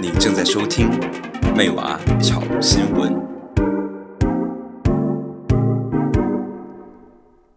[0.00, 0.90] 你正在收听
[1.56, 3.12] 《妹娃炒新闻》。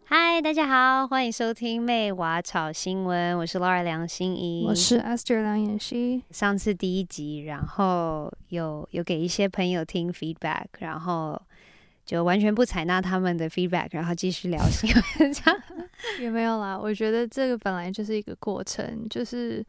[0.05, 6.23] 嗨，大家好，欢迎收听《妹娃炒新闻》，我是 Laura 梁心怡，我是 Esther 梁妍希。
[6.31, 11.39] 上次第一集，然后有有给一些朋友听 feedback，然后
[12.09, 15.61] 就完全不采纳他们的 feedback，然后继续聊新闻，这样
[16.19, 16.75] 也没有啦。
[16.75, 19.63] 我觉得这个本来就是一个过程，就是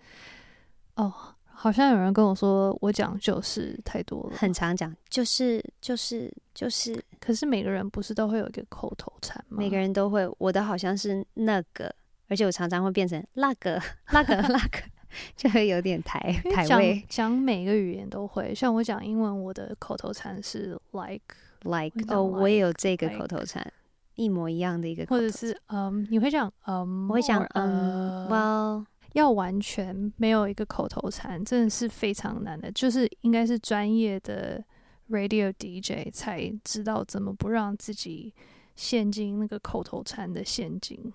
[0.94, 1.12] 哦。
[1.52, 6.98] 好像有人跟我说，我讲就是太多了，很常讲，就是就是就是。
[7.20, 9.58] 可是每个人不是都会有一个口头禅吗？
[9.58, 11.94] 每个人都会，我的好像是那个，
[12.28, 13.78] 而且我常常会变成那个
[14.10, 14.78] 那个那个，
[15.36, 17.04] 就会有点台台味。
[17.10, 23.72] 讲每个语言都会，像我讲英文，我的口头禅是 like like, 哦，我也有这个口头禅
[24.14, 28.86] 一模一样的一个或者是嗯，um, 你会讲嗯，um, 我会讲嗯，well。
[29.14, 32.70] 要完全没有一个口头禅，真的是非常难的。
[32.70, 34.64] 就是应该是专业的
[35.08, 38.32] radio DJ 才知道怎么不让自己
[38.76, 41.12] 陷进那个口头禅的陷阱。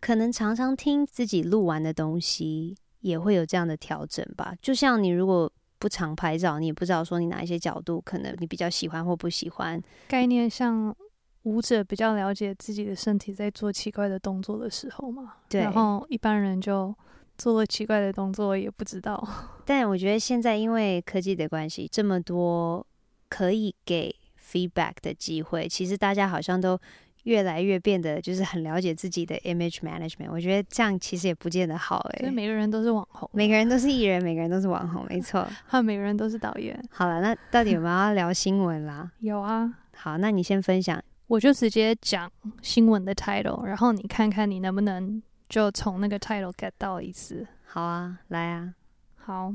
[0.00, 4.54] 可能常常听自己录完的东西，也会有这样的调整吧。
[4.62, 5.52] 就像你如果
[5.84, 9.78] 不常拍照，你也不知道说你哪一些角度可能你比较喜欢或不喜欢。
[10.08, 10.96] 概念像
[11.42, 15.34] 舞者比较了解自己的身体在做奇怪的动作的时候嘛。
[15.46, 15.60] 对。
[15.60, 16.94] 然后一般人就。
[17.36, 19.20] 做了奇怪的动作也不知道，
[19.66, 22.86] 但我觉得现在因为科技的关系，这么多
[23.28, 26.78] 可以给 feedback 的机会，其实大家好像都
[27.24, 30.28] 越来越变得就是很了解自己的 image management。
[30.30, 32.20] 我觉得这样其实也不见得好哎。
[32.20, 35.46] 所以每个人都是网红，每个人都是 艺人，每个人都是网红，没错。
[35.66, 36.82] 还有每个人都是导演。
[36.90, 39.10] 好了，那到底有没有要聊新闻啦？
[39.20, 39.74] 有啊。
[39.96, 42.30] 好，那你先分享，我就直接讲
[42.62, 45.22] 新闻的 title，然后你看看你能不能。
[45.46, 47.46] 就从那个 title get 到意思。
[47.64, 48.74] 好啊，来啊，
[49.14, 49.54] 好，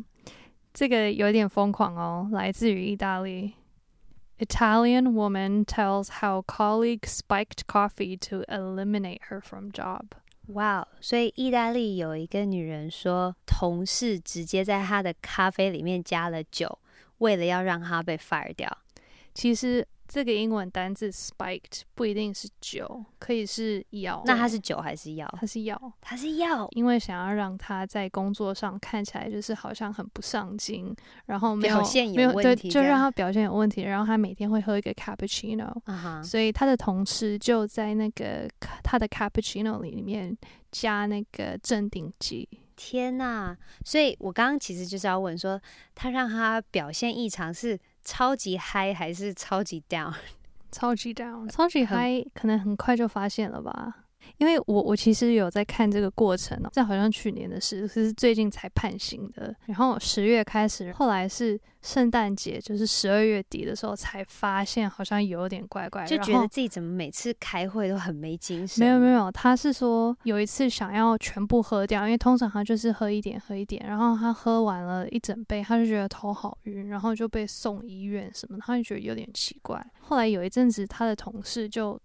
[0.71, 3.53] 这个有点疯狂哦，来自于意大利。
[4.38, 10.06] Italian woman tells how colleague spiked coffee to eliminate her from job。
[10.48, 16.78] 哇，所以意大利有一个女人说，同事直接在她的咖啡里面加了酒，
[17.18, 18.78] 为了要让她被 fire 掉。
[19.32, 19.86] 其实。
[20.11, 24.23] 这个英文单字 spiked 不一定是酒，可以是药。
[24.25, 25.31] 那它是酒还是药？
[25.39, 26.67] 它是药，它是药。
[26.71, 30.95] 因为想要让他在工作上看起来就是好像很不上进，
[31.27, 33.83] 然后没有表现有问题，没有，对，就让他表现有问题。
[33.83, 36.23] 然后他每天会喝一个 cappuccino，uh -huh.
[36.23, 38.49] 所以他的同事就在那个
[38.83, 40.35] 他的 cappuccino 里面
[40.71, 42.49] 加那个镇定剂。
[42.75, 43.55] 天呐！
[43.85, 45.61] 所以我刚刚其实就是要问说，
[45.93, 47.79] 他让他表现异常是？
[48.03, 50.13] 超级嗨还是超级 down？
[50.71, 54.05] 超级 down，超级嗨，可能很快就发现了吧。
[54.39, 59.53] 因为我我其实有在看这个过程哦，这好像去年的事，是最近才判刑的。
[59.65, 68.83] 然后十月开始，后来是圣诞节，就是十二月底的时候才发现，好像有点怪怪，就觉得自己怎么每次开会都很没精神。
[68.83, 79.85] 没有没有，他是说有一次想要全部喝掉，因为通常他就是喝一点喝一点，然后他喝完了一整杯，他就觉得头好晕，然后就被送医院什么，他就觉得有点奇怪。
[79.99, 81.99] 后来有一阵子，他的同事就。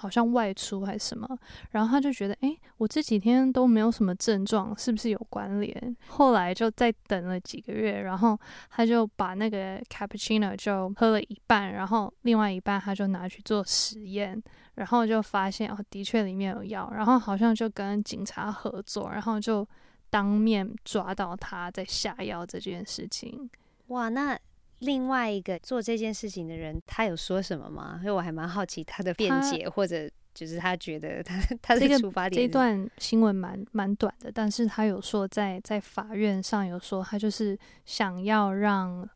[0.00, 1.28] 好像外出还是什么，
[1.72, 5.96] 然后他就觉得，诶，我这几天都没有什么症状，是不是有关联？
[6.08, 8.38] 后来就再等了几个月，然后
[8.70, 14.42] 他就把那个 cappuccino 就喝了一半，然后另外一半他就拿去做实验，
[14.76, 19.68] 然后就发现哦，的确里面有药，然后好像就跟警察合作，然后就
[20.08, 23.50] 当面抓到他在下药这件事情。
[23.88, 24.38] 哇，那。
[24.80, 27.98] 另外一个做这件事情的人，他有说什么吗？
[28.00, 32.46] 因为我还蛮好奇他的辩解，或者就是他觉得他他这个出发点。
[32.46, 39.06] 这段新闻蛮蛮短的，但是他有说在在法院上有说，他就是想要让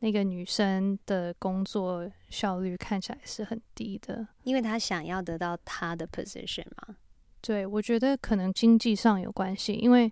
[0.00, 6.96] 那个女生的工作效率看起来是很低的，因为他想要得到他的 position 嘛。
[7.42, 10.10] 对，我觉得可能经济上有关系，因为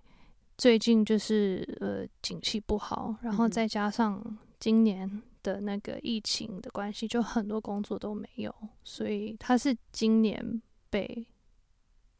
[0.55, 4.23] 最近就是呃景气不好，然后再加上。
[4.63, 11.27] 今年的那个疫情的关系，就很多工作都没有，所以他是今年被，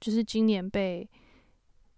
[0.02, 1.10] 就是今年被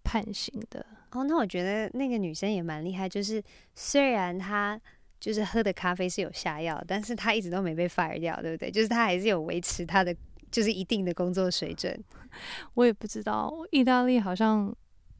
[0.04, 0.86] 判刑的。
[1.10, 3.42] 哦，那我觉得那个女生也蛮厉害，就是
[3.74, 4.80] 虽然她
[5.18, 8.70] 就是喝的咖啡是有下药，但是她一直都没被 fire 掉，对不对？
[8.70, 10.16] 就是她还是有维持她的
[10.52, 12.00] 就是一定的工作水准。
[12.74, 14.72] 我也不知道，意大利好像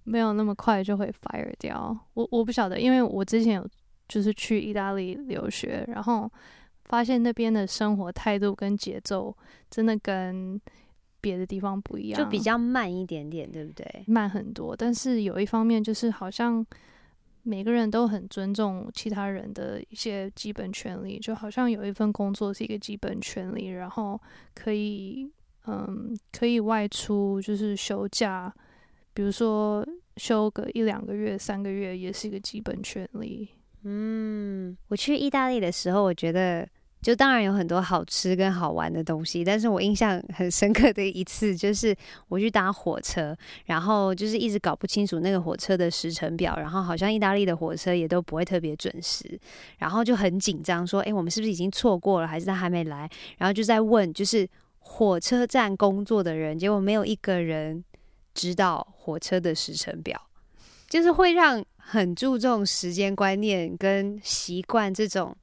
[0.04, 1.98] 没有那么快就会 fire 掉。
[2.14, 3.68] 我我不晓得，因为我之前有。
[4.08, 6.30] 就是去意大利留学，然后
[6.84, 9.36] 发现那边的生活态度跟节奏
[9.68, 10.60] 真的跟
[11.20, 14.04] 别的地方不一样，就比较慢一点点，对不对？
[14.06, 16.64] 慢很多，但是有一方面就是好像
[17.42, 24.20] 每个人都很尊重其他人的一些基本权利，就好像有一份工作是一个基本权利，然后
[24.54, 25.28] 可以
[25.66, 28.52] 嗯可以外出，就是休假，
[29.12, 29.84] 比如说
[30.16, 33.48] 休个一两个月、三个月也是一个基本权利。
[33.88, 36.68] 嗯，我去意大利的时候，我觉得。
[37.02, 41.94] 就当然有很多好吃跟好玩的东西，但是我印象很深刻的一次就是
[42.26, 43.36] 我去搭火车，
[43.66, 49.38] 然后就是一直搞不清楚那个火车的时程表，然后好像意大利的火车也都不会特别准时，
[49.78, 53.08] 然后就很紧张，说：“诶，我们是不是已经错过了，还是他还没来？”
[53.38, 54.48] 然后就在问，就是
[54.80, 57.84] 火车站工作的人，结果没有一个人
[58.34, 60.20] 知道火车的时程表，
[60.88, 65.36] 就是会让很注重时间观念跟习惯这种。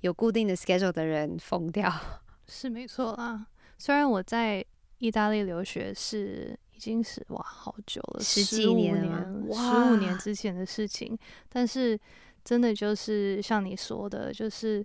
[0.00, 1.88] 有固定的 schedule 的人疯掉，
[2.48, 3.46] 是没错啦。
[3.78, 4.64] 虽然我在
[4.98, 9.24] 意大利留学是已经是哇好久了，十几年了，
[9.54, 11.16] 十五年之前的事情，
[11.48, 11.96] 但是
[12.44, 14.84] 真的就是像你说的，就是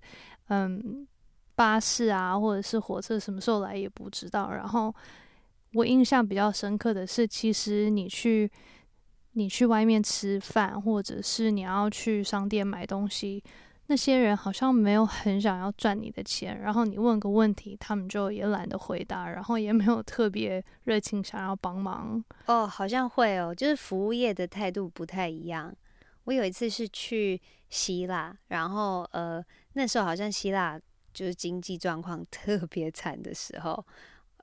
[0.49, 1.07] 嗯，
[1.55, 4.51] 巴士啊或者是火车什么时候来也不知道。
[4.51, 4.93] 然后
[5.73, 8.47] 我印象比较深刻的是，其实你去
[9.37, 13.43] 你去外面吃饭，或者是你要去商店买东西。
[13.85, 22.21] 那些人好像没有很想要赚你的钱，然后你问个问题，他们就也懒得回答，然后也没有特别热情想要帮忙。
[22.47, 25.71] 哦，好像会哦，就是服务业的态度不太一样。
[26.23, 27.39] 我有一次是去
[27.69, 29.41] 希腊，然后呃，
[29.73, 30.79] 那时候好像希腊
[31.13, 33.85] 就是经济状况 特别惨的时候，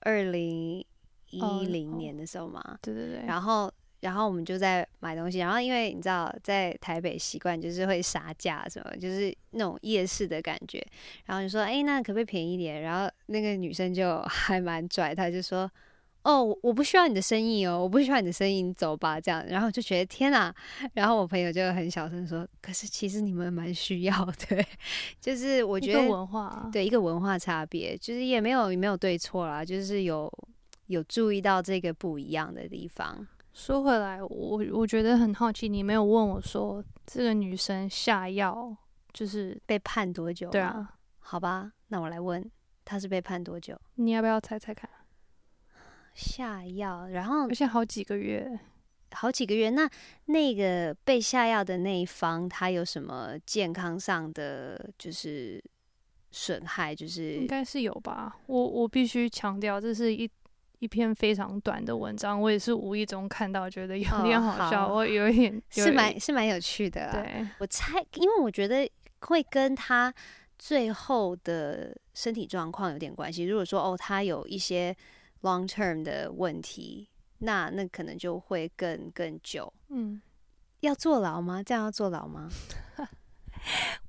[0.02, 0.82] 二零
[1.30, 2.78] 一零年的时候嘛。
[2.80, 3.68] 对对对，然后。
[4.04, 10.86] 然后我们就在买东西，然后因为你知道在台北习惯就是会杀价什么，就是那种夜市的感觉。
[11.24, 15.70] 然后就说：“哎，那可不可以便宜一点？”然后那个女生就 还蛮拽，她就说
[16.22, 20.54] ：“哦，我不需要你的生意哦，我不需要你的生意，你走吧。”这样，然后就觉得天哪！
[20.92, 24.62] 然后我朋友就很小声说：“可是其实你们蛮需要的，
[25.18, 30.30] 就是我觉得文化对一个文化差别，就是也没有也没有对错啦，就是有
[30.88, 38.76] 有注意到这个不一样的地方。”说回来，我我觉得很好奇，你没有问我说这个女生下药
[39.12, 40.50] 就是被判多久？
[40.50, 42.44] 对啊，好吧，那我来问，
[42.84, 43.80] 她是被判多久？
[43.94, 44.90] 你要不要猜猜看？
[46.14, 48.58] 下药，然后而且好几个月，
[49.12, 49.70] 好几个月。
[49.70, 49.88] 那
[50.24, 55.62] 那个被下药的那一方，他有什么健康上的就是
[56.32, 56.92] 损害？
[56.92, 58.36] 就是应该是有吧。
[58.46, 60.28] 我我必须强调，这是一。
[60.84, 67.10] 一篇非常短的文章，我也是无意中看到，觉得有点好笑，哦、好我有一点，有点是蛮是蛮有趣的。
[67.10, 68.86] 对，我猜，因为我觉得
[69.20, 70.12] 会跟他
[70.58, 73.44] 最后的身体状况有点关系。
[73.44, 74.94] 如果说哦，他有一些
[75.40, 77.08] long term 的问题，
[77.38, 79.72] 那那可能就会更更久。
[79.88, 80.20] 嗯，
[80.80, 81.62] 要坐牢吗？
[81.62, 82.50] 这样要坐牢吗？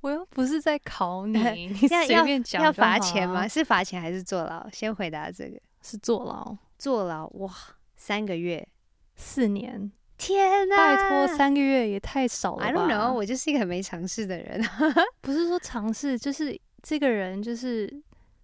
[0.02, 1.40] 我又不是在考你，
[1.72, 3.48] 你随便讲要罚钱吗？
[3.48, 4.70] 是罚钱还是坐牢？
[4.74, 6.58] 先回答这个，是坐牢。
[6.78, 7.54] 坐牢哇，
[7.96, 8.68] 三个月，
[9.16, 10.76] 四年，天哪！
[10.76, 14.62] 拜托，三个月也太少了吧？I don't know，我就是一个很没尝试的人。
[15.22, 17.92] 不是说尝试，就是这个人就是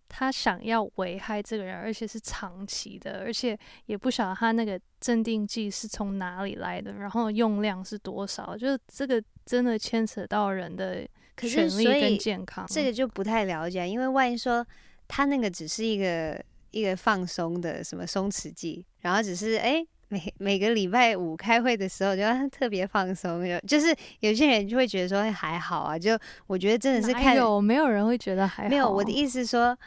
[0.07, 11.07] 他想要危害这个人，而且是长期的，而且也不晓得他那个镇定剂是从哪里来的，然后用量是多少，就是这个真的牵扯到人的
[11.37, 14.65] 权利跟健康，这个就不太了解，因为万一说
[15.07, 16.41] 他那个只是一个。
[16.71, 28.69] 一个放松的什么松弛剂，然后只是哎、欸，每每个礼拜五开会的时候就 特别放松，就是有些人就会觉得说还好啊，就我觉得真的是看有没有人会觉得还好。
[28.69, 29.77] 没有，我的意思说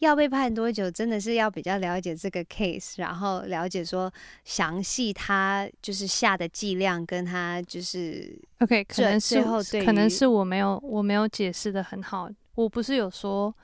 [0.00, 4.12] 要被判多久，真的是要比较了解这个 case，然后了解说
[4.44, 9.42] 详细他就是下的剂量跟他就是 OK，可能是
[9.84, 13.54] 可能是我没有我没有解释的很好，我不是有说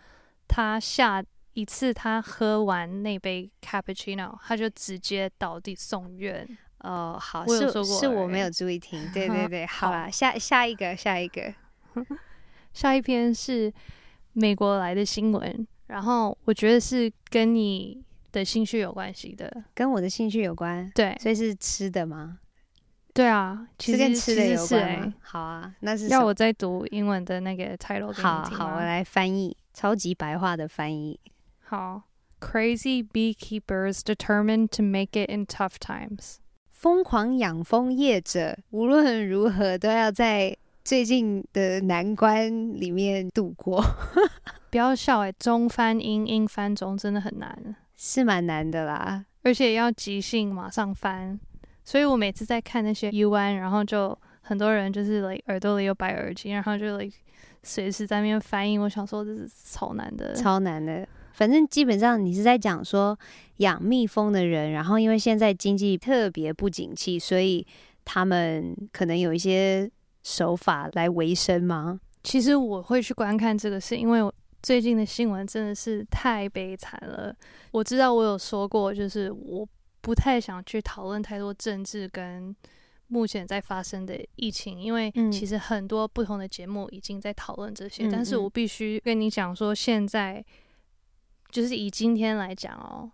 [0.48, 1.22] 他下。
[1.54, 6.46] 一次，他喝完那杯 cappuccino，他就直接倒地送院。
[6.80, 9.10] 哦，好，我有说过，是是我没有注意听。
[9.12, 11.52] 对 对对，好啦，下下一个，下一个，
[12.72, 13.72] 下一篇是
[14.32, 18.02] 美国来的新闻，然后我觉得是跟你
[18.32, 20.90] 的兴趣有关系的，跟我的兴趣有关。
[20.94, 22.38] 对，所以是吃的吗？
[23.12, 24.80] 对啊，其实跟吃的有关。
[24.80, 28.12] 欸、好啊，那是要我再读英文的那个 title？
[28.12, 31.18] 好好，我来翻译，超级白话的翻译。
[31.70, 32.02] 好
[32.40, 36.38] ，Crazy beekeepers determined to make it in tough times。
[36.68, 43.80] 疯狂养蜂业者无论如何都要在最近的难关里面度过。
[44.68, 49.24] 不要笑哎，中翻英，英翻中真的很难，是蛮难的啦。
[49.44, 51.38] 而且要即兴马上翻，
[51.84, 57.16] 所以我每次在看那些 UN，然后就很多人就是 like 耳朵里有白耳机，然后就 like
[57.62, 58.76] 随时在那边翻译。
[58.76, 61.06] 我想说这是超难的，超难的。
[61.32, 63.18] 反正基本上你是在讲说
[63.58, 67.66] 养蜜蜂的人，然后因为现在经济特别不景气，所以
[68.04, 69.90] 他们可能有一些
[70.22, 72.00] 手法来维生吗？
[72.22, 74.32] 其实我会去观看这个，是因为
[74.62, 77.34] 最近的新闻真的是太悲惨了。
[77.70, 79.66] 我知道我有说过，就是我
[80.00, 82.54] 不太想去讨论太多政治跟
[83.08, 90.44] 目前在发生的疫情，因为其实很多不同的节目已经在讨论这些，嗯、但是我必须跟你讲说现在。
[91.50, 93.10] 就是以今天来讲哦，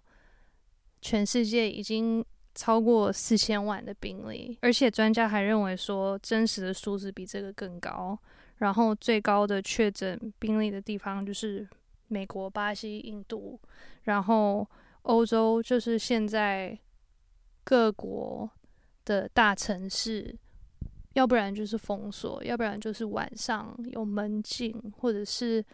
[1.00, 2.25] 全世界已经
[2.55, 8.19] 超过四千万的病例，而且专家还认为说真实的数字比这个更高。
[8.59, 11.66] 然后最高的确诊病例的地方就是
[12.09, 13.59] 美国、巴西、印度，
[14.05, 14.66] 然后
[15.02, 16.78] 欧洲就是现在
[17.64, 18.50] 各国
[19.05, 20.35] 的大城市，
[21.14, 25.64] 要不然就是封锁，要不然就是晚上有门禁，或者是。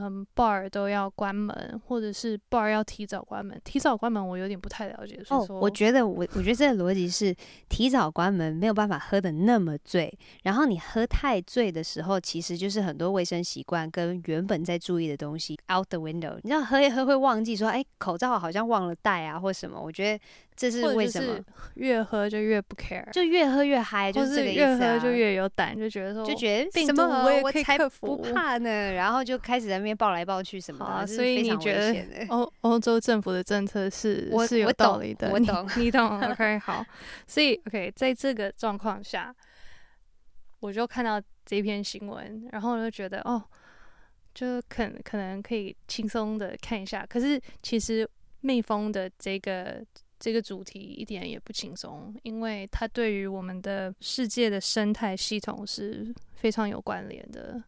[0.00, 3.60] 嗯，bar 都要关门，或者是 bar 要提早关门。
[3.64, 5.20] 提早关门我有点不太了解。
[5.30, 7.34] 哦，我觉得我我觉得这个逻辑是
[7.68, 10.12] 提早关门没有办法喝的那么醉，
[10.44, 16.36] 然后你喝太醉的时候，其实就是很多卫生习惯跟原本在注意的东西 out the window。
[16.42, 19.80] 你知道喝一喝会忘记说，哎，口罩好像忘了戴啊，或什么。
[19.80, 20.22] 我觉得。
[20.58, 21.38] 这是为什么？
[21.74, 24.94] 越喝就越不 care，就越喝越嗨，就是这个意思啊。
[24.94, 28.90] 越喝就越有胆，就觉得说，就觉得什么我我才不怕呢？
[28.94, 30.92] 然后就开始在那边抱来抱去什么的。
[30.92, 35.30] 啊，所以你觉得欧欧洲政府的政策是是有道理的？
[35.30, 36.20] 我懂，你，你懂。
[36.20, 36.84] OK，好。
[37.26, 39.34] 所以 OK，在这个状况下，
[40.60, 43.42] 我就看到这篇新闻，然后我就觉得哦，
[44.34, 47.04] 就可可能可以轻松的看一下。
[47.08, 48.08] 可是其实
[48.40, 49.84] 蜜蜂的这个。
[50.20, 57.62] 这个主题一点也不轻松，因为它对于我们的世界的生态系统是非常有关联的。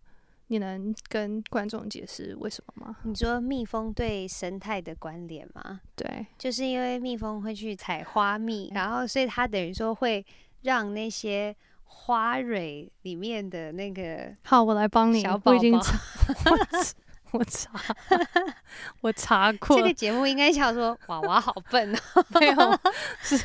[0.52, 2.97] 你能跟观众解释为什么吗？
[3.04, 5.80] 你说蜜蜂对生态的关联吗？
[5.95, 10.26] 对，就是因为蜜蜂会去采花蜜，然后所以它等于说会
[10.62, 11.54] 让那些
[11.85, 14.35] 花蕊里面的那个……
[14.42, 15.21] 好，我来帮你。
[15.21, 15.61] 小宝宝。
[17.33, 17.71] 我查，
[19.02, 19.76] 我查过。
[19.76, 22.80] 这个节目应该叫做“娃娃好笨”哦， 没有，
[23.23, 23.37] 是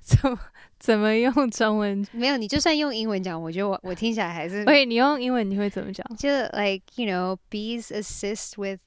[0.00, 0.38] 怎么
[0.84, 2.06] 怎么用中文？
[2.12, 4.62] 没有，你就算用英文讲，我觉得我我听起来还是。
[4.64, 6.06] 喂，你用英文你会怎么讲？
[6.14, 8.80] 就 like you know, bees assist with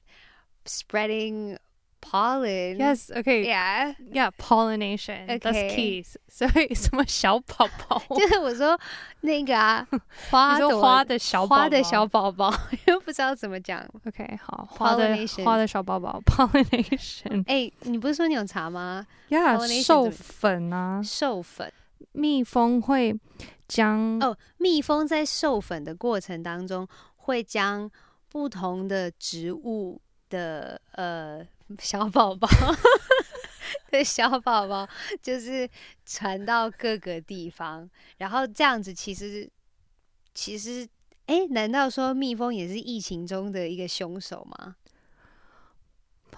[0.64, 1.56] spreading.
[2.00, 2.78] Pollen.
[2.78, 3.10] Yes.
[3.10, 3.44] Okay.
[3.44, 3.92] Yeah.
[4.12, 4.30] Yeah.
[4.38, 5.26] Pollination.
[5.28, 5.38] Okay.
[5.40, 6.04] That's key.
[6.28, 8.00] 所以什么小宝宝？
[8.16, 8.78] 就是我说
[9.22, 9.84] 那个啊，
[10.30, 12.54] 花的花的小花的小宝宝，
[12.86, 13.84] 又不知道怎么讲。
[14.06, 17.42] OK，好，花的花的小宝宝，pollination。
[17.48, 21.70] 哎，你不是说你有查吗？Yeah，授粉啊，授粉。
[22.12, 23.18] 蜜蜂会
[23.66, 26.86] 将哦，蜜蜂在授粉的过程当中，
[27.16, 27.90] 会将
[28.28, 31.46] 不同的植物的呃。
[31.78, 32.48] 小宝宝，
[33.92, 34.88] 对，小宝宝
[35.20, 35.68] 就是
[36.06, 37.86] 传到各个地方，
[38.16, 39.46] 然后这样子其实
[40.32, 40.88] 其实，
[41.26, 44.76] 哎，难道说蜜蜂也是疫情中的一个凶手吗？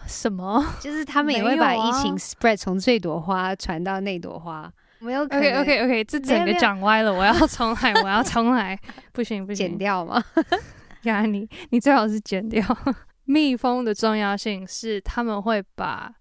[0.08, 0.74] 什么？
[0.80, 4.72] 就是他们也会把疫情 spread 从这朵花传到那朵花？
[5.00, 5.61] 没有可能。
[5.61, 8.78] OK OK OK，这整个讲歪了，我要重来，我要重来，
[9.12, 10.23] 不行不行，剪掉吗？
[11.04, 12.62] 呀，你你最好是剪掉。
[13.25, 16.12] 蜜蜂的重要性是，他们会把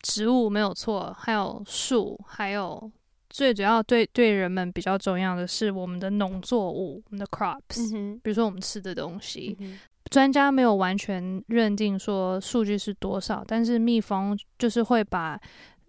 [0.00, 2.90] 植物没有错，还有树，还有
[3.28, 9.56] 最主要对对人们比较重要的是我们的农作物，我们的 crops，嗯，比如说我们吃的东西。
[9.60, 9.78] 嗯，
[10.10, 15.38] 专家没有完全认定说数据是多少，但是蜜蜂就是会把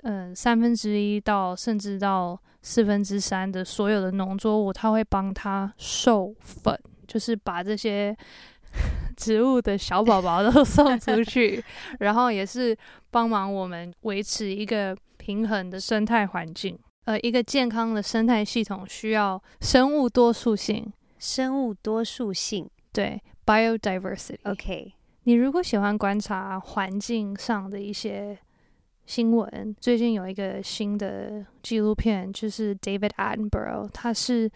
[0.04, 8.16] 嗯三分之一到甚至到四分之三的所有的农作物，它会帮它授粉，就是把这些。
[9.18, 11.62] 植物的小宝宝都 送出去，
[12.00, 12.76] 然后也是
[13.10, 16.80] 帮忙我们维持一个平衡的生态环境。
[17.04, 20.90] 呃，一个健康的生态系统需要生物多数性。
[21.20, 24.38] 生物多数性，对，biodiversity。
[24.46, 24.94] OK，
[25.24, 28.40] 你如果喜欢观察环境上的一些
[29.06, 34.50] 新闻，最近有一个新的纪录片，就是 David Attenborough，他是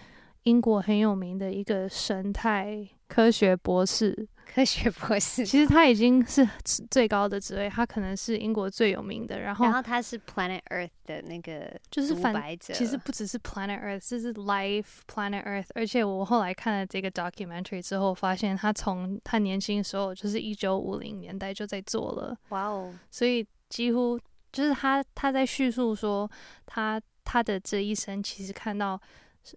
[0.43, 2.87] 英国很有名的一个生态。
[3.07, 6.47] 科学博士，科学博士，其实他已经是
[6.89, 9.39] 最高的职位，他可能是英国最有名的。
[9.39, 12.73] 然后，然后他是 Planet Earth 的那个就是反白者。
[12.73, 15.67] 其实不只是 Planet Earth，这是 Life Planet Earth。
[15.75, 22.35] 而且我后来看了这个 documentary 之后，发现他从他年轻的时候，就是一九五零年代就在做了。
[22.49, 22.91] 哇哦！
[23.11, 24.19] 所以几乎
[24.55, 26.29] 就是他他在叙述说
[26.65, 28.97] 他他的这一生其实看到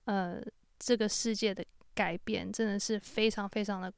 [0.06, 0.42] 呃
[0.76, 1.64] 这个世界的
[1.94, 3.92] 改变真的是非常非常的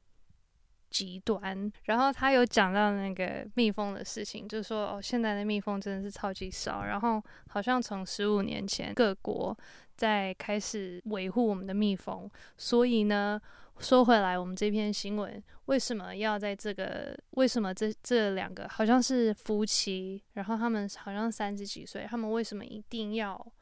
[0.91, 1.71] 极端。
[1.85, 6.83] 然后他有讲到那个蜜蜂的事情，就是说哦，现在的蜜蜂真的是超级少。
[6.83, 9.57] 然后好像从十五年前各国
[9.97, 13.41] 在开始维护我们的蜜蜂，所以呢。
[13.81, 17.17] 说回来，我们这篇新闻为什么要在这个？
[17.31, 23.53] 为什么这这两个好像是夫妻，然后他们好像三十几岁，他们为什么一定要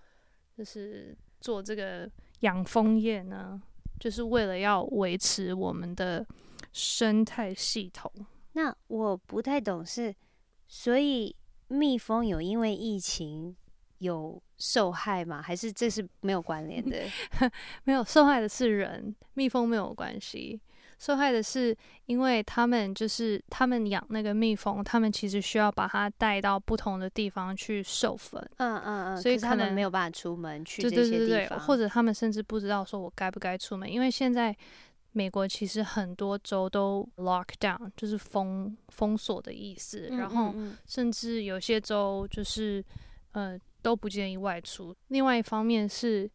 [0.58, 2.10] 就是做这个
[2.42, 3.62] 养蜂业呢？
[4.00, 6.26] 就是为了要维持我们的
[6.74, 8.12] 生态系统。
[8.54, 10.14] 那我不太懂是，
[10.68, 11.34] 所以
[11.70, 13.56] 蜜蜂有因为疫情
[14.00, 15.42] 有受害吗？
[15.42, 16.98] 还是这是没有关联的？
[17.86, 20.60] 没有，受害的是人，蜜蜂没有关系。
[21.00, 21.74] 受害的是
[22.08, 28.38] 因为他们就是他们养那个蜜蜂，他们其实需要把它带到不同的地方去授粉。
[28.58, 34.54] 嗯嗯嗯，所以他们没有办法出门去这些地方，或者他们甚至不知道说我该不该出门，因为现在
[35.14, 40.10] 美国其实很多州都 lock down，就是封封锁的意思。
[40.12, 40.54] 然后
[40.86, 42.84] 甚至有些州就是
[43.34, 43.60] 呃。
[43.82, 44.94] 都不建议外出。
[45.08, 46.30] 另外一方面是，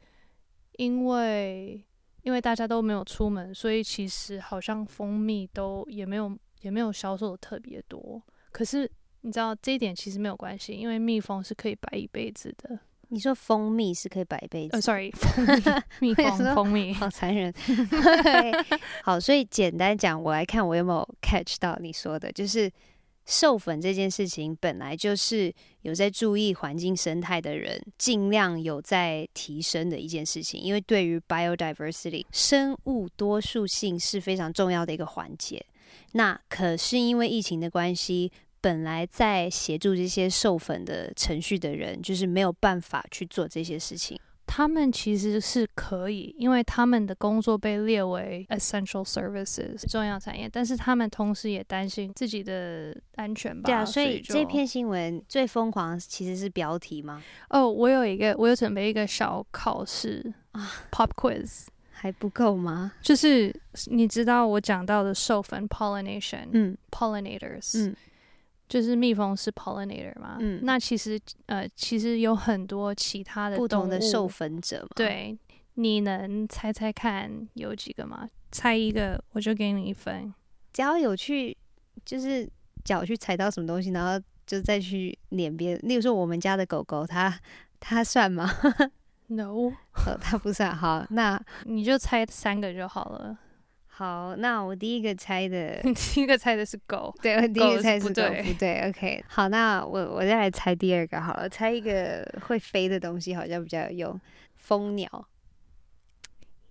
[0.79, 1.85] 因为
[2.23, 8.19] 因为大家都没有出门，所以其实好像蜂蜜都也没有也没有销售的特别多。
[8.51, 12.79] 可是你知道这一点其实没有关系，因为蜜蜂是可以摆一辈子的。
[13.09, 14.71] 你说蜂蜜是可以摆一辈子？
[14.73, 15.45] 呃，sorry， 蜂
[16.01, 17.53] 蜜，蜜蜂蜂蜜，好 残忍。
[19.03, 22.73] 好，所以简单讲，我来看我有没有 catch 到你说的，就是。
[23.27, 25.53] 授粉这件事情本来就是
[25.83, 35.65] 有在注意环境生态的人尽量有在提升的一件事情，因为对于 biodiversity 生物多数性是非常重要的一个环节。
[36.13, 44.19] 那可是因为疫情的关系，本来在协助这些授粉的程序的人就是没有办法去做这些事情。
[44.57, 53.67] 他们其实是可以，因为他们的工作被列为 essential services 重要产业，但是他们同时也担心自己的安全吧。
[53.67, 57.21] 对啊，所以，这篇新闻最疯狂其实是标题吗？
[57.51, 62.93] 哦，我有一个，我有准备一个小考试啊，pop quiz 还不够吗？
[63.03, 63.53] 就是
[63.87, 67.97] 你知道我讲到的授粉 pollination，嗯，pollinators，嗯。
[68.69, 74.89] 就是蜜蜂是 pollinator 嘛，嗯，那其实呃，其实有很多其他的不同的授粉者嘛。
[74.97, 75.37] 对，
[75.75, 78.29] 你能猜猜看有几个吗？
[78.51, 80.33] 猜一个我就给你一分。
[80.73, 81.57] 只要有去，
[82.05, 82.49] 就是
[82.85, 85.77] 脚去踩到什么东西，然后就再去撵别。
[85.79, 87.39] 例如说我们家的狗狗，它
[87.79, 88.51] 它算吗？
[89.29, 90.77] No，哦，它不算。
[90.77, 93.39] 好，那你就猜三个就好了。
[93.97, 99.25] 好，那我第一个猜的， 第一个猜的是狗，对，我第一个猜是狗，不对，不 对，OK。
[99.29, 104.21] 好，那我我再来猜第二个好了，猜一个会飞的东西，好像比较有用。
[104.57, 105.29] 蜂鸟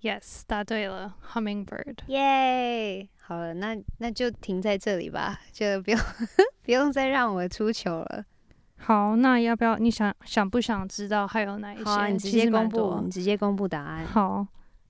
[0.01, 5.99] ，Yes，答对了，Hummingbird，耶，好了，那那就停在这里吧，就不用
[6.65, 8.25] 不用再让我出糗了。
[8.75, 9.77] 好，那要不要？
[9.77, 11.83] 你想想不想知道还有哪一些？
[11.85, 14.05] 好，你直接公布，你直接公布答案。
[14.05, 14.45] 好，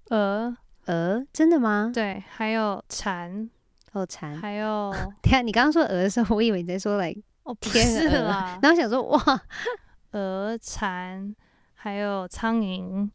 [0.09, 0.57] 鹅。
[0.87, 1.25] 鹅？
[1.33, 1.91] 真的吗？
[1.93, 3.49] 对，还有蝉，
[3.93, 4.91] 哦，蝉，还有。
[5.21, 8.27] 等下，你刚刚说鹅的时候，我以为你在说来哦，天鹅，
[8.61, 9.41] 然后想说哇，
[10.11, 11.35] 鹅、蝉，
[11.73, 13.09] 还有苍蝇，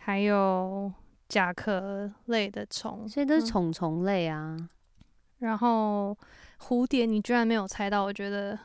[0.00, 0.92] 还有
[1.28, 4.56] 甲壳类的虫，所以都是虫虫类啊。
[4.58, 4.68] 嗯、
[5.40, 6.16] 然后
[6.60, 8.58] 蝴蝶，你居然没有猜到，我觉得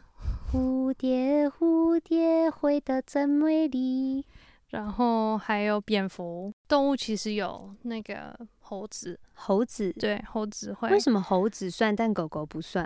[0.52, 4.26] 蝴蝶，蝴蝶飞得真美丽。
[4.72, 10.90] 然后还有蝙蝠，动物其实有那个猴子，猴子对，猴子会。
[10.90, 12.86] 为什么猴子算，但狗狗不算？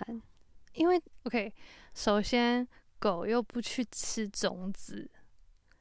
[0.74, 1.52] 因为 OK，
[1.93, 2.67] 首先
[3.00, 5.10] 狗又不去吃种子，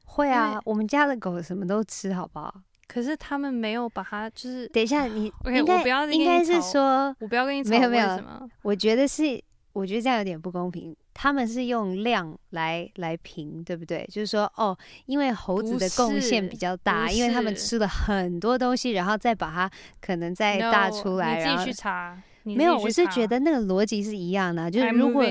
[0.05, 2.61] 会啊，我们家的狗什么都吃，好不好？
[2.87, 8.47] 可是他们没有把它，就是等一下你 OK，我不要应该是说，我不要跟你吵，没有没有，什么？
[8.61, 9.43] 我觉得是。
[9.73, 10.95] 我觉得这样有点不公平。
[11.17, 14.05] 他们是用量来来评，对不对？
[14.11, 21.39] 就是说，哦，因为猴子的贡献比较大，因为他们吃了很多东西，然后再把它可能再大出来。
[21.39, 22.21] No, 你自己去查。
[22.43, 24.69] 没有，我是觉得那个逻辑是一样的。
[24.69, 25.23] 就是如果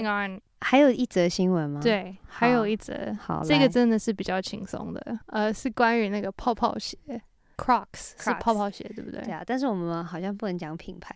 [0.63, 1.81] 还有一则新闻吗？
[1.83, 3.15] 对，还有一则。
[3.21, 5.19] 好，这个真的是比较轻松的。
[5.27, 6.97] 呃，是关于那个泡泡鞋
[7.59, 9.21] ，Crocs 是泡泡鞋，对不对？
[9.21, 11.15] 对啊，但是我们好像不能讲品牌。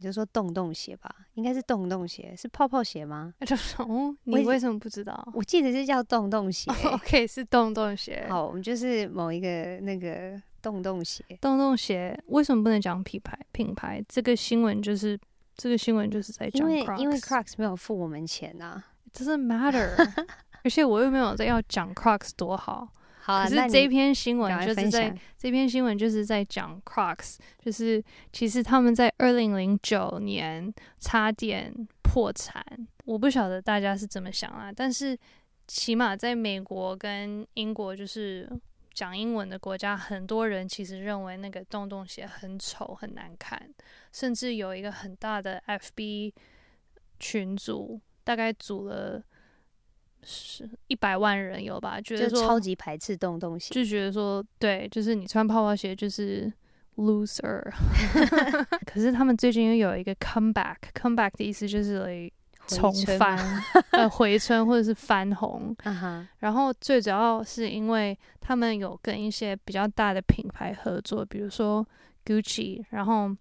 [0.00, 3.34] 你就说洞洞鞋吧，应该是洞洞鞋，是泡泡鞋吗？
[3.86, 5.28] 哦，你为什么不知道？
[5.34, 6.70] 我记得是叫洞洞鞋。
[6.70, 8.26] Oh, OK，是洞洞鞋。
[8.30, 11.22] 好，我们就是某一个那个洞洞鞋。
[11.42, 13.38] 洞洞鞋为什么不能讲品牌？
[13.52, 15.20] 品牌这个新闻就是
[15.54, 18.56] 这个新闻就是在讲，因为因为 Crocs 没有付我们钱。
[19.12, 20.26] It doesn't matter。
[20.64, 22.88] 而且我又没有在要讲 Crocs 多好。
[23.30, 32.64] 好啊，可是这篇新闻就是在这篇新闻就是在讲 Crocs，就是其实他们在二零零九年差点破产。
[33.04, 35.16] 我不晓得大家是怎么想啊，但是
[35.68, 38.50] 起码在美国跟英国，就是
[38.92, 43.68] 讲英文的国家，很多人其实认为那个洞洞鞋很丑很难看，
[44.12, 46.32] 甚至有一个很大的 FB
[47.20, 49.22] 群组，大概组了。
[50.22, 52.00] 是一百万人有吧？
[52.00, 56.52] 觉得说超级排斥洞洞鞋，就觉得说对，就是你穿泡泡鞋就是
[56.96, 57.62] loser。
[58.86, 62.30] 可是他们最近又有一个 comeback，comeback 的意思就是来
[62.66, 63.38] 重返，
[63.92, 65.74] 呃，回春或者是翻红。
[65.84, 66.26] Uh huh.
[66.38, 71.86] 然后最主要是因为他们有跟一些比较大的品牌合作，比如说
[72.24, 73.34] Gucci，然后。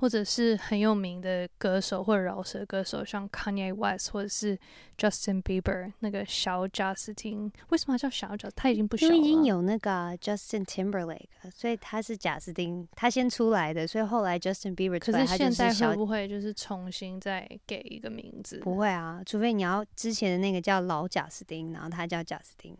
[0.00, 4.58] 或者是很有名的歌手或者饶舌歌手，像 Kanye West 或者是
[4.96, 8.48] Justin Bieber 那个小贾斯汀，为什么叫小贾？
[8.56, 9.14] 他已经不小了。
[9.14, 18.58] 因为已经有那个 Justin Timberlake，所以他是贾斯汀，他先出来的，所以后来 Justin Bieber 出来，可是现在会不会就是重新再给一个名字？
[18.58, 22.76] 不会啊，除非你要之前的那个叫老贾斯汀，然后他叫贾斯汀。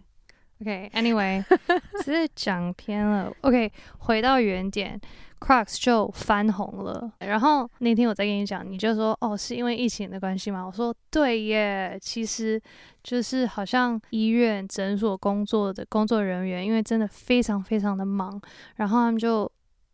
[0.61, 3.33] OK，Anyway，、okay, 只是讲偏了。
[3.43, 5.01] OK，回到原点。
[5.41, 10.67] Crocs 就翻红了，然后那天我再跟你讲，你就说哦，是因为疫情的关系吗？
[10.67, 12.61] 我说对耶，其实
[13.05, 18.41] 就是好像医院诊所工作的工作人员，因为真的非常非常的忙，
[18.75, 19.49] 然后他们就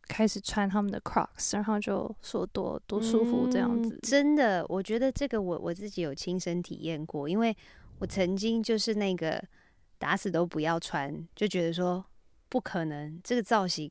[0.08, 3.94] 开始穿他们的 Crocs，然后就说多多舒服这样子。
[3.94, 7.54] 嗯，真的，我觉得这个我我自己有亲身体验过，因为
[7.98, 9.44] 我曾经就是那个
[10.04, 12.04] 打死都不要穿，就觉得说
[12.50, 13.90] 不可能这个造型。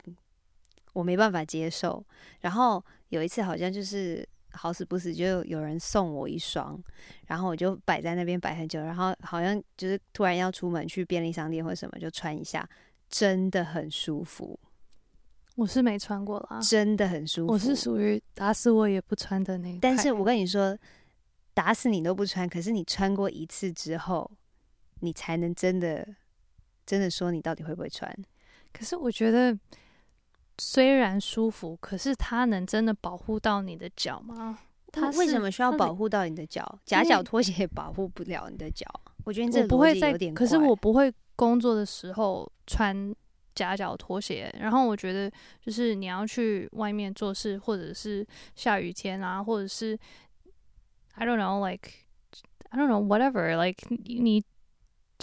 [0.94, 2.06] 我没办法接受，
[2.42, 6.80] 然后有一次好像就是好死不死就有人送我一双，
[7.26, 12.70] 然后我就摆在那边摆很久，然后好像就是突然要出门去便利商店或什么就穿一下，
[13.10, 14.60] 真的很舒服。
[15.56, 17.54] 我是没穿过啦，真的很舒服。
[17.54, 19.80] 我是属于打死我也不穿的那个。
[19.82, 20.78] 但是我跟你说，
[21.56, 24.30] 打死你都不穿，可是你穿过一次之后，
[25.04, 26.08] 你才能真的
[26.86, 28.12] 真的说你到底会不会穿。
[28.72, 29.56] 可是我觉得。
[30.60, 34.60] 虽然舒服，可是它能真的保护到你的脚吗？
[34.92, 36.80] 它为什么需要保护到你的脚？
[36.86, 38.86] 夹脚拖鞋保护不了你的脚。
[39.24, 40.32] 我觉得这不会在，有点。
[40.32, 43.12] 可是我不会工作的时候穿
[43.56, 44.54] 夹脚拖鞋。
[44.60, 48.24] 然后我觉得，就是你要去外面做事，或者是
[48.56, 49.98] 下雨天啊，或者是
[51.16, 51.90] I don't know, like
[52.70, 54.46] I don't know, whatever, like 你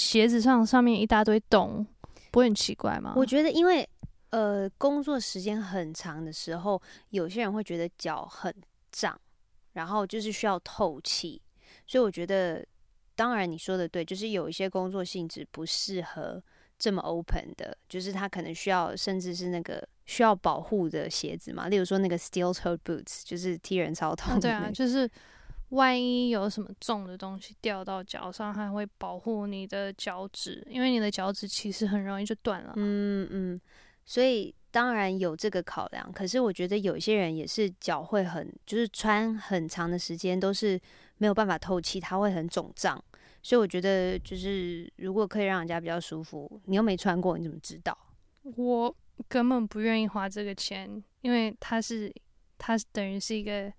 [0.01, 1.87] 鞋子上上面一大堆洞，
[2.31, 3.13] 不会很奇怪吗？
[3.17, 3.89] 我觉得，因为。
[4.33, 8.55] 呃，工作时间很长的时候，有些人会觉得脚很
[8.93, 9.21] 胀，
[9.73, 11.43] 然后就是需要透气。
[11.85, 12.65] 所以我觉得，
[13.17, 16.41] 当然你说的对，就是有一些工作性质不适合
[16.79, 21.69] 这么 open 的，就是他可能需要甚至是那个需要保护的鞋子嘛。
[21.69, 24.41] 例如说那个 steel toe boots，就是踢人超痛的。
[24.43, 25.11] 对啊，就是
[25.71, 32.73] 万一有什么重的东西掉到脚上，它会保护你的脚趾，因为你的脚趾其实很容易就断了。
[32.77, 33.61] 嗯嗯。
[34.05, 40.81] 所以当然有这个考量，可是我觉得有一些人也是脚会很，就是穿很长的时间都是
[41.19, 43.03] 没有办法透气，它会很肿胀。
[43.43, 47.97] 所以我觉得就是如果可以让人家比较舒服，你又没穿过，你怎么知道？
[48.43, 48.95] 我
[49.29, 52.13] 根本不愿意花这个钱，因为它是
[52.59, 53.73] 它等于是一个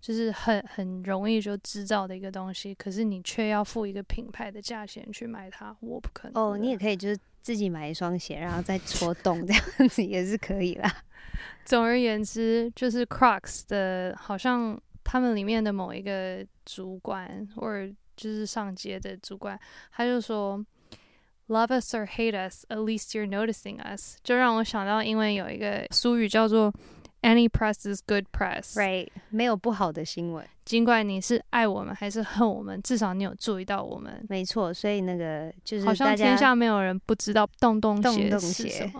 [0.00, 6.42] 就是很很容易就制造的一个东西，可是你却要付一个品牌的价钱去买它，我不可能。
[6.42, 7.18] 哦，你也可以就是。
[7.40, 10.96] 自己买一双鞋，然后再戳洞，这样子也是可以啦。
[11.64, 19.58] 总而言之，就是 Crocs 的，好像他们里面的某一个主管，或者就是上街的主管，
[19.92, 20.62] 他就说
[21.46, 26.70] ：“Love us or hate us, at least you're noticing us。”就让我想到，因为有一个俗语叫做。
[27.20, 29.08] Any press is good press, right？
[29.30, 34.24] 没有不好的新闻，尽管你是爱我们还是恨我们，至少你有注意到我们。
[34.28, 38.92] 没错，所以那个就是好像天下没有人不知道洞洞鞋洞洞鞋。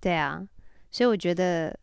[0.00, 0.42] 对啊，
[0.90, 1.78] 所以我觉得，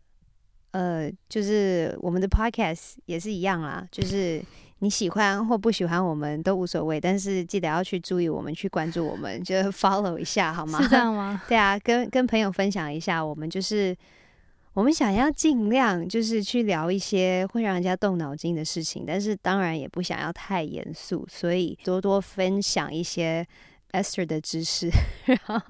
[0.72, 4.44] 呃，就是我们的 podcast 也是一样啦，就是
[4.80, 10.82] 你喜欢或不喜欢我们都无所谓，但是记得要去注意我们，去关注我们，就 follow 一下好吗？
[10.82, 11.40] 是这样吗？
[11.48, 13.96] 对啊，跟跟朋友分享一下，我们就是。
[14.74, 23.48] 我们想要尽量就是去聊一些会让人家动脑筋的事情，但是当然也不想要太严肃，所以多多分享一些
[23.92, 24.90] Esther 的知识，
[25.26, 25.62] 然后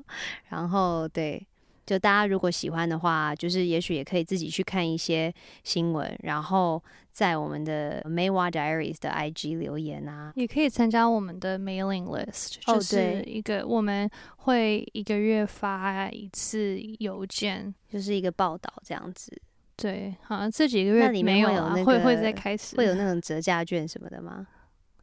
[0.49, 1.45] 然后对，
[1.85, 19.37] 就大家如果喜欢的话，就是也许也可以自己去看一些新闻，然后在我们的 Maywa Diaries 的 IG 留言啊，也可以参加我们的 mailing list，就是一个我们会一个月发一次邮件，就是一个报道这样子。
[19.75, 24.47] 对，好像这几个月里面会有那个会会再开始会有那种折价券什么的吗？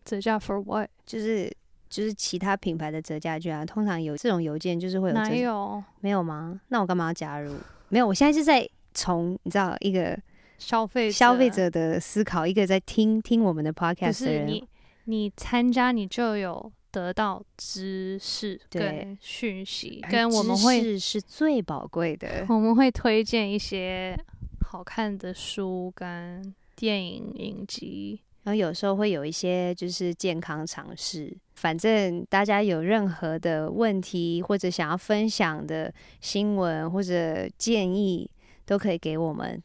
[0.05, 0.89] 折价 for what？
[1.05, 1.55] 就是。
[1.91, 5.15] 就是其他品牌的折价券啊，通常有这种邮件，就是会有。
[5.15, 5.83] 哪有？
[6.01, 6.61] 没有吗？
[6.69, 7.53] 那我干嘛要加入？
[7.89, 10.17] 没有，我现在是在从你知道一个
[10.59, 14.47] 消费消费者的思考，一个在听听我们的 podcast 的人。
[14.47, 14.65] 你
[15.07, 22.47] 你参加，你就有得到知识跟讯息，跟我们会知识是最宝贵的。
[22.49, 24.17] 我们会推荐一些
[24.65, 28.21] 好看的书跟电影影集。
[28.51, 38.29] 然后有时候会有一些就是健康尝试，反正大家有任何的问题或者想要分享的新闻或者建议，
[38.67, 39.63] 都可以给我们。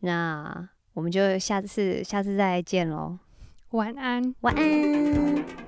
[0.00, 3.16] 那我们就下次下次再见喽，
[3.70, 5.67] 晚安，晚安。